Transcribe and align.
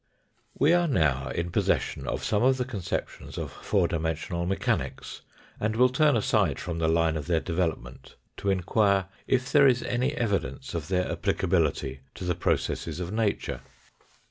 We 0.57 0.73
are 0.73 0.87
now 0.87 1.27
in 1.29 1.51
possession 1.51 2.07
of 2.07 2.27
pome 2.27 2.41
of 2.41 2.57
the 2.57 2.65
conceptions 2.65 3.37
of 3.37 3.51
four 3.51 3.87
dimensional 3.87 4.47
mechanics, 4.47 5.21
and 5.59 5.75
will 5.75 5.89
turn 5.89 6.17
aside 6.17 6.59
from 6.59 6.79
the 6.79 6.87
line 6.87 7.15
of 7.15 7.27
their 7.27 7.39
development 7.39 8.15
to 8.37 8.49
inquire 8.49 9.09
if 9.27 9.51
there 9.51 9.67
is 9.67 9.83
any 9.83 10.13
evidence 10.13 10.73
of 10.73 10.87
their 10.87 11.07
applicability 11.07 11.99
to 12.15 12.23
the 12.23 12.33
processes 12.33 12.99
of 12.99 13.11
nature. 13.13 13.61